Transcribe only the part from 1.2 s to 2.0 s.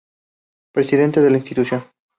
de la institución.